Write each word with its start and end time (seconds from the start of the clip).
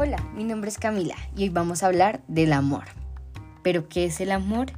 Hola, 0.00 0.24
mi 0.32 0.44
nombre 0.44 0.70
es 0.70 0.78
Camila 0.78 1.16
y 1.34 1.42
hoy 1.42 1.48
vamos 1.48 1.82
a 1.82 1.88
hablar 1.88 2.22
del 2.28 2.52
amor. 2.52 2.84
¿Pero 3.64 3.88
qué 3.88 4.04
es 4.04 4.20
el 4.20 4.30
amor? 4.30 4.68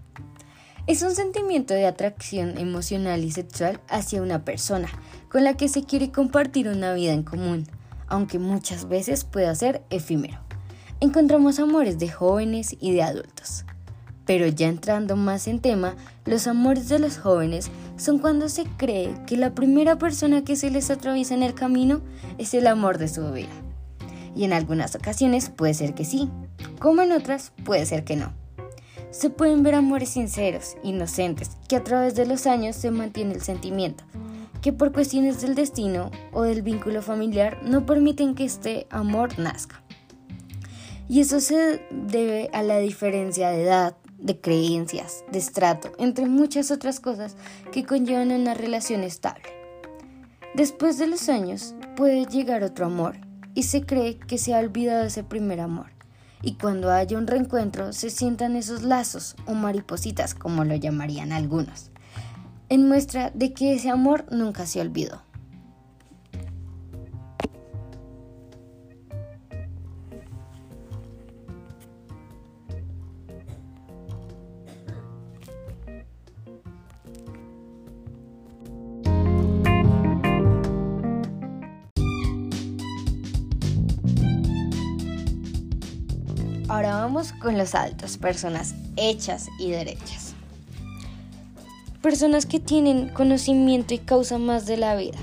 Es 0.87 1.03
un 1.03 1.15
sentimiento 1.15 1.75
de 1.75 1.87
atracción 1.87 2.57
emocional 2.57 3.23
y 3.23 3.31
sexual 3.31 3.83
hacia 3.91 4.23
una 4.23 4.47
persona 4.47 4.89
con 5.29 5.45
la 5.45 5.59
que 5.59 5.69
se 5.69 5.85
quiere 5.85 6.11
compartir 6.11 6.69
una 6.69 6.95
vida 6.95 7.13
en 7.13 7.23
común, 7.23 7.67
aunque 8.07 8.39
muchas 8.39 8.89
veces 8.89 9.25
pueda 9.25 9.55
ser 9.55 9.83
efímero. 9.91 10.39
Encontramos 11.01 11.59
amores 11.59 11.99
de 11.99 12.09
jóvenes 12.09 12.75
y 12.81 12.93
de 12.95 13.03
adultos. 13.03 13.67
Pero 14.25 14.47
ya 14.47 14.69
entrando 14.69 15.17
más 15.17 15.49
en 15.49 15.61
tema, 15.61 15.97
los 16.25 16.47
amores 16.47 16.89
de 16.89 16.99
los 16.99 17.19
jóvenes 17.19 17.71
son 17.99 18.21
cuando 18.21 18.49
se 18.49 18.65
cree 18.79 19.15
que 19.27 19.37
la 19.37 19.55
primera 19.55 19.99
persona 19.99 20.45
que 20.45 20.57
se 20.57 20.71
les 20.71 20.89
atraviesa 20.89 21.35
en 21.35 21.43
el 21.43 21.53
camino 21.53 22.01
es 22.39 22.55
el 22.55 22.67
amor 22.67 22.97
de 22.97 23.09
su 23.09 23.31
vida. 23.33 23.51
Y 24.35 24.45
en 24.45 24.53
algunas 24.53 24.95
ocasiones 24.95 25.51
puede 25.51 25.75
ser 25.75 25.95
que 25.95 26.05
sí, 26.05 26.31
como 26.79 27.03
en 27.03 27.13
otras 27.13 27.53
puede 27.65 27.87
ser 27.87 28.05
que 28.05 28.17
no. 28.17 28.33
Se 29.11 29.29
pueden 29.29 29.63
ver 29.63 29.75
amores 29.75 30.11
sinceros, 30.11 30.77
inocentes, 30.85 31.51
que 31.69 31.77
a 31.77 31.85
través 31.85 32.15
de 32.15 32.27
los 32.27 32.47
años 32.47 32.77
se 32.77 32.91
mantiene 32.91 33.35
el 33.35 33.43
sentimiento, 33.43 34.05
que 34.63 34.73
por 34.73 34.93
cuestiones 34.93 35.41
del 35.41 35.57
destino 35.57 36.11
o 36.33 36.43
del 36.43 36.63
vínculo 36.63 37.03
familiar 37.03 37.61
no 37.65 37.87
permiten 37.87 38.35
que 38.35 38.45
este 38.45 38.87
amor 38.91 39.39
nazca. 39.39 39.83
Y 41.09 41.21
eso 41.21 41.41
se 41.41 41.83
debe 41.91 42.51
a 42.53 42.63
la 42.63 42.79
diferencia 42.79 43.51
de 43.51 43.65
edad, 43.65 43.97
de 44.17 44.41
creencias, 44.41 45.25
de 45.33 45.39
estrato, 45.39 45.91
entre 45.99 46.27
muchas 46.27 46.71
otras 46.71 47.01
cosas 47.01 47.37
que 47.73 47.85
conllevan 47.85 48.31
una 48.31 48.55
relación 48.55 49.03
estable. 49.03 49.43
Después 50.55 50.99
de 50.99 51.09
los 51.09 51.29
años 51.29 51.75
puede 51.97 52.27
llegar 52.27 52.63
otro 52.63 52.87
amor 52.87 53.17
y 53.61 53.63
se 53.63 53.85
cree 53.85 54.17
que 54.17 54.39
se 54.39 54.55
ha 54.55 54.59
olvidado 54.59 55.05
ese 55.05 55.23
primer 55.23 55.61
amor. 55.61 55.89
Y 56.41 56.55
cuando 56.55 56.91
haya 56.91 57.19
un 57.19 57.27
reencuentro 57.27 57.93
se 57.93 58.09
sientan 58.09 58.57
esos 58.57 58.83
lazos 58.83 59.37
o 59.45 59.53
maripositas 59.53 60.35
como 60.35 60.65
lo 60.65 60.75
llamarían 60.77 61.31
algunos, 61.31 61.91
en 62.71 62.89
muestra 62.89 63.31
de 63.35 63.53
que 63.53 63.75
ese 63.75 63.91
amor 63.91 64.25
nunca 64.31 64.65
se 64.65 64.81
olvidó. 64.81 65.21
Ahora 86.71 86.95
vamos 86.95 87.33
con 87.33 87.59
los 87.59 87.75
altos, 87.75 88.17
personas 88.17 88.77
hechas 88.97 89.49
y 89.59 89.73
derechas. 89.73 90.35
Personas 92.01 92.47
que 92.47 92.61
tienen 92.61 93.09
conocimiento 93.09 93.93
y 93.93 93.99
causa 93.99 94.39
más 94.39 94.67
de 94.67 94.77
la 94.77 94.95
vida. 94.95 95.19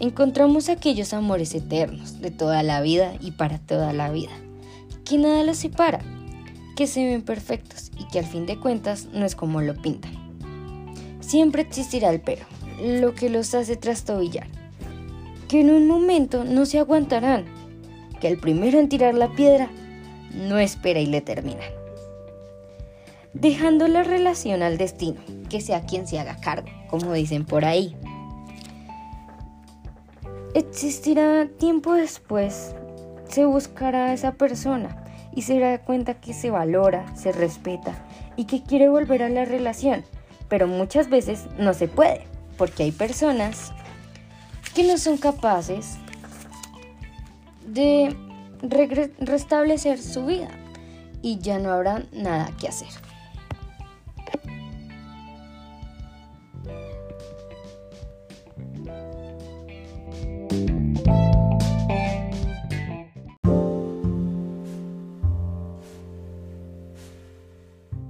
Encontramos 0.00 0.68
aquellos 0.68 1.14
amores 1.14 1.54
eternos, 1.54 2.20
de 2.20 2.30
toda 2.30 2.62
la 2.62 2.82
vida 2.82 3.14
y 3.20 3.30
para 3.30 3.58
toda 3.58 3.94
la 3.94 4.10
vida, 4.10 4.32
que 5.06 5.16
nada 5.16 5.42
los 5.44 5.56
separa, 5.56 6.00
que 6.76 6.86
se 6.86 7.06
ven 7.06 7.22
perfectos 7.22 7.90
y 7.98 8.06
que 8.08 8.18
al 8.18 8.26
fin 8.26 8.44
de 8.44 8.60
cuentas 8.60 9.08
no 9.14 9.24
es 9.24 9.34
como 9.34 9.62
lo 9.62 9.74
pintan. 9.80 10.12
Siempre 11.20 11.62
existirá 11.62 12.10
el 12.10 12.20
pero, 12.20 12.44
lo 12.84 13.14
que 13.14 13.30
los 13.30 13.54
hace 13.54 13.76
trastobillar, 13.76 14.46
que 15.48 15.62
en 15.62 15.70
un 15.70 15.86
momento 15.86 16.44
no 16.44 16.66
se 16.66 16.78
aguantarán, 16.78 17.46
que 18.20 18.28
el 18.28 18.38
primero 18.38 18.78
en 18.78 18.90
tirar 18.90 19.14
la 19.14 19.32
piedra 19.34 19.70
no 20.34 20.58
espera 20.58 21.00
y 21.00 21.06
le 21.06 21.20
termina. 21.20 21.64
Dejando 23.34 23.88
la 23.88 24.02
relación 24.02 24.62
al 24.62 24.76
destino, 24.76 25.20
que 25.48 25.60
sea 25.60 25.86
quien 25.86 26.06
se 26.06 26.18
haga 26.18 26.36
cargo, 26.36 26.68
como 26.88 27.12
dicen 27.12 27.44
por 27.44 27.64
ahí. 27.64 27.96
Existirá 30.54 31.48
tiempo 31.58 31.94
después, 31.94 32.74
se 33.28 33.46
buscará 33.46 34.06
a 34.06 34.12
esa 34.12 34.32
persona 34.32 35.04
y 35.34 35.42
se 35.42 35.58
dará 35.58 35.82
cuenta 35.82 36.20
que 36.20 36.34
se 36.34 36.50
valora, 36.50 37.16
se 37.16 37.32
respeta 37.32 37.94
y 38.36 38.44
que 38.44 38.62
quiere 38.62 38.88
volver 38.88 39.22
a 39.22 39.30
la 39.30 39.46
relación, 39.46 40.04
pero 40.48 40.66
muchas 40.66 41.08
veces 41.08 41.46
no 41.58 41.72
se 41.72 41.88
puede, 41.88 42.26
porque 42.58 42.82
hay 42.82 42.92
personas 42.92 43.72
que 44.74 44.84
no 44.84 44.98
son 44.98 45.16
capaces 45.16 45.96
de 47.66 48.14
restablecer 48.62 49.98
su 49.98 50.26
vida 50.26 50.48
y 51.20 51.38
ya 51.38 51.58
no 51.58 51.70
habrá 51.70 52.04
nada 52.12 52.50
que 52.58 52.68
hacer. 52.68 52.88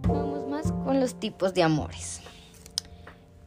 Vamos 0.06 0.48
más 0.48 0.72
con 0.84 1.00
los 1.00 1.14
tipos 1.14 1.54
de 1.54 1.62
amores. 1.62 2.20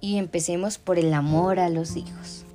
Y 0.01 0.17
empecemos 0.17 0.77
por 0.77 0.99
el 0.99 1.13
amor 1.13 1.59
a 1.59 1.69
los 1.69 1.95
hijos. 1.95 2.45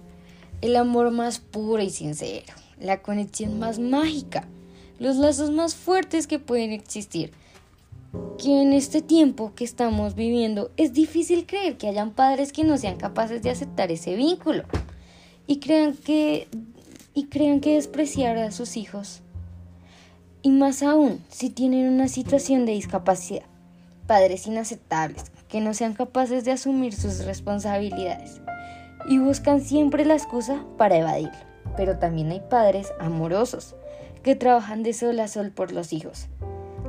El 0.61 0.77
amor 0.77 1.11
más 1.11 1.41
puro 1.41 1.83
y 1.83 1.91
sincero 1.91 2.60
la 2.81 3.03
conexión 3.03 3.59
más 3.59 3.79
mágica, 3.79 4.49
los 4.99 5.17
lazos 5.17 5.51
más 5.51 5.75
fuertes 5.75 6.27
que 6.27 6.39
pueden 6.39 6.73
existir. 6.73 7.33
Que 8.39 8.63
en 8.63 8.73
este 8.73 9.03
tiempo 9.03 9.53
que 9.55 9.65
estamos 9.65 10.15
viviendo 10.15 10.71
es 10.77 10.93
difícil 10.93 11.47
creer 11.47 11.77
que 11.77 11.89
hayan 11.89 12.11
padres 12.11 12.53
que 12.53 12.65
no 12.65 12.77
sean 12.77 12.97
capaces 12.97 13.43
de 13.43 13.51
aceptar 13.51 13.93
ese 13.93 14.17
vínculo 14.17 14.65
y 15.47 15.61
crean 15.61 15.95
que 15.95 16.49
y 17.15 17.27
crean 17.27 17.61
que 17.61 17.75
despreciar 17.75 18.37
a 18.39 18.51
sus 18.51 18.77
hijos. 18.77 19.21
Y 20.43 20.51
más 20.51 20.83
aún 20.83 21.23
si 21.29 21.51
tienen 21.51 21.89
una 21.89 22.09
situación 22.09 22.67
de 22.67 22.73
discapacidad, 22.73 23.45
padres 24.07 24.47
inaceptables 24.47 25.31
que 25.49 25.61
no 25.61 25.75
sean 25.75 25.95
capaces 25.95 26.45
de 26.45 26.53
asumir 26.53 26.95
sus 26.95 27.25
responsabilidades 27.25 28.41
y 29.09 29.19
buscan 29.19 29.61
siempre 29.61 30.05
la 30.05 30.15
excusa 30.15 30.65
para 30.79 30.97
evadirlo 30.97 31.50
pero 31.81 31.97
también 31.97 32.31
hay 32.31 32.41
padres 32.41 32.93
amorosos 32.99 33.75
que 34.23 34.37
trabajan 34.37 34.83
de 34.83 34.93
sol 34.93 35.19
a 35.19 35.29
sol 35.29 35.51
por 35.51 35.73
los 35.73 35.95
hijos, 35.95 36.27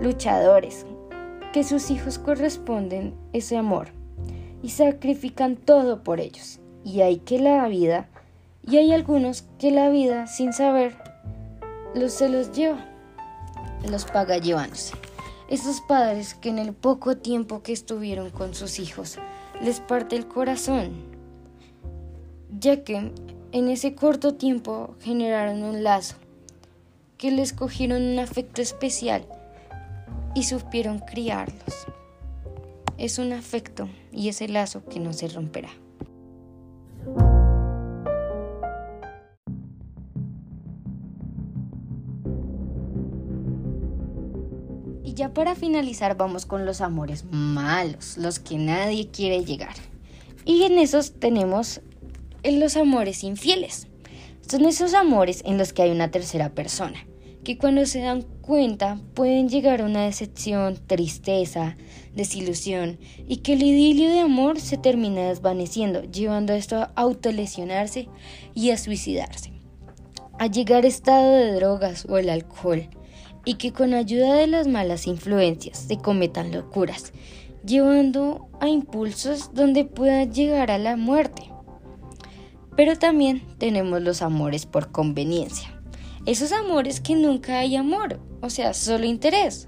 luchadores, 0.02 0.86
que 1.54 1.64
sus 1.64 1.90
hijos 1.92 2.20
corresponden 2.20 3.16
ese 3.32 3.56
amor 3.56 3.88
y 4.62 4.72
sacrifican 4.72 5.56
todo 5.56 6.04
por 6.04 6.20
ellos. 6.20 6.60
Y 6.84 7.00
hay 7.00 7.20
que 7.20 7.40
la 7.40 7.66
vida, 7.70 8.10
y 8.68 8.80
hay 8.80 8.92
algunos 8.92 9.46
que 9.60 9.72
la 9.72 9.88
vida 9.88 10.28
sin 10.28 10.52
saber 10.52 10.98
los 11.96 12.12
se 12.12 12.28
los 12.28 12.52
lleva, 12.52 12.86
los 13.90 14.04
paga 14.04 14.40
llevándose. 14.40 14.94
Esos 15.48 15.80
padres 15.80 16.34
que 16.34 16.50
en 16.50 16.60
el 16.60 16.74
poco 16.74 17.16
tiempo 17.16 17.64
que 17.64 17.72
estuvieron 17.72 18.30
con 18.30 18.54
sus 18.56 18.78
hijos 18.78 19.20
les 19.62 19.80
parte 19.80 20.18
el 20.18 20.28
corazón, 20.28 20.92
ya 22.60 22.84
que 22.84 23.14
en 23.52 23.68
ese 23.68 23.96
corto 23.96 24.36
tiempo 24.36 24.96
generaron 25.02 25.64
un 25.64 25.84
lazo, 25.84 26.16
que 27.18 27.32
les 27.32 27.54
cogieron 27.54 28.02
un 28.02 28.20
afecto 28.20 28.62
especial 28.62 29.26
y 30.34 30.44
supieron 30.44 31.00
criarlos. 31.00 31.88
Es 32.98 33.20
un 33.20 33.34
afecto 33.34 33.90
y 34.12 34.30
ese 34.30 34.48
lazo 34.48 34.84
que 34.86 35.00
no 35.00 35.12
se 35.12 35.28
romperá. 35.28 35.70
Y 45.04 45.14
ya 45.14 45.34
para 45.34 45.56
finalizar 45.56 46.16
vamos 46.16 46.46
con 46.46 46.66
los 46.66 46.80
amores 46.80 47.26
malos, 47.32 48.18
los 48.18 48.40
que 48.40 48.58
nadie 48.58 49.10
quiere 49.10 49.44
llegar. 49.44 49.76
Y 50.46 50.64
en 50.64 50.80
esos 50.80 51.20
tenemos 51.20 51.82
en 52.44 52.60
los 52.60 52.78
amores 52.78 53.24
infieles. 53.24 53.88
Son 54.48 54.66
esos 54.66 54.94
amores 54.94 55.44
en 55.46 55.58
los 55.58 55.74
que 55.74 55.84
hay 55.84 55.92
una 55.92 56.12
tercera 56.12 56.50
persona, 56.50 57.08
que 57.44 57.58
cuando 57.58 57.86
se 57.86 58.02
dan 58.02 58.24
cuenta 58.42 59.00
pueden 59.14 59.50
llegar 59.50 59.82
a 59.82 59.86
una 59.86 60.06
decepción, 60.06 60.78
tristeza, 60.88 61.78
desilusión 62.16 63.00
y 63.28 63.38
que 63.38 63.54
el 63.54 63.64
idilio 63.64 64.10
de 64.10 64.20
amor 64.20 64.60
se 64.60 64.78
termina 64.78 65.30
desvaneciendo, 65.30 66.04
llevando 66.04 66.54
a 66.54 66.58
esto 66.58 66.78
a 66.78 66.92
autolesionarse 66.96 68.10
y 68.54 68.72
a 68.72 68.78
suicidarse, 68.78 69.54
a 70.40 70.48
llegar 70.48 70.84
a 70.84 70.88
estado 70.88 71.32
de 71.32 71.54
drogas 71.54 72.06
o 72.10 72.18
el 72.18 72.30
alcohol 72.30 72.90
y 73.46 73.56
que 73.56 73.72
con 73.72 73.94
ayuda 73.94 74.36
de 74.36 74.48
las 74.48 74.68
malas 74.68 75.08
influencias 75.08 75.78
se 75.78 75.98
cometan 75.98 76.52
locuras, 76.52 77.14
llevando 77.66 78.50
a 78.60 78.68
impulsos 78.68 79.54
donde 79.54 79.86
pueda 79.86 80.26
llegar 80.26 80.72
a 80.72 80.78
la 80.78 80.96
muerte. 80.96 81.51
Pero 82.82 82.98
también 82.98 83.44
tenemos 83.60 84.02
los 84.02 84.24
amores 84.24 84.66
por 84.66 84.92
conveniencia, 84.92 85.70
Esos 86.26 86.52
amores 86.52 87.00
que 87.00 87.14
nunca 87.14 87.60
hay 87.60 87.76
amor, 87.76 88.20
o 88.42 88.50
sea, 88.50 88.74
solo 88.74 89.06
interés, 89.06 89.68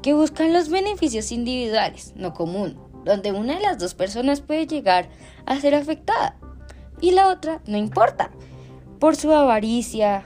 que 0.00 0.14
buscan 0.14 0.54
los 0.54 0.70
beneficios 0.70 1.32
individuales, 1.32 2.14
no 2.16 2.32
común, 2.32 2.78
donde 3.04 3.30
una 3.32 3.56
de 3.56 3.60
las 3.60 3.78
dos 3.78 3.92
personas 3.92 4.40
puede 4.40 4.66
llegar 4.66 5.10
a 5.44 5.60
ser 5.60 5.74
afectada 5.74 6.38
y 6.98 7.10
la 7.10 7.28
otra 7.28 7.60
no 7.66 7.76
importa, 7.76 8.30
por 9.00 9.16
su 9.16 9.30
avaricia, 9.32 10.24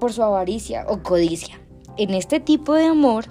por 0.00 0.10
su 0.10 0.22
avaricia 0.22 0.86
o 0.88 1.02
codicia. 1.02 1.60
En 1.98 2.14
este 2.14 2.40
tipo 2.40 2.72
de 2.72 2.86
amor 2.86 3.26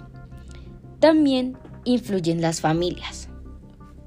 también 0.99 1.57
influyen 1.85 2.39
las 2.39 2.61
familias. 2.61 3.29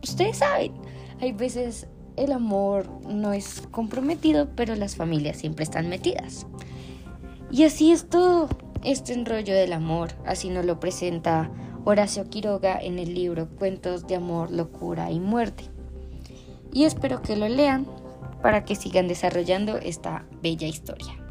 Ustedes 0.05 0.37
saben, 0.37 0.73
hay 1.21 1.33
veces 1.33 1.89
el 2.17 2.33
amor 2.33 2.87
no 3.09 3.33
es 3.33 3.63
comprometido, 3.71 4.49
pero 4.57 4.75
las 4.75 4.97
familias 4.97 5.37
siempre 5.37 5.65
están 5.65 5.89
metidas. 5.89 6.47
Y 7.51 7.65
así 7.65 7.93
es 7.93 8.09
todo 8.09 8.49
este 8.85 9.13
enrollo 9.13 9.55
del 9.55 9.73
amor, 9.73 10.11
así 10.27 10.49
nos 10.49 10.65
lo 10.65 10.81
presenta 10.81 11.51
Horacio 11.85 12.29
Quiroga 12.29 12.79
en 12.81 12.99
el 12.99 13.15
libro 13.15 13.49
Cuentos 13.49 14.07
de 14.07 14.17
Amor, 14.17 14.51
Locura 14.51 15.11
y 15.11 15.21
Muerte. 15.21 15.65
Y 16.73 16.85
espero 16.85 17.23
que 17.23 17.37
lo 17.37 17.49
lean 17.49 17.87
para 18.43 18.65
que 18.65 18.75
sigan 18.75 19.09
desarrollando 19.09 19.77
esta 19.77 20.27
bella 20.43 20.67
historia. 20.67 21.26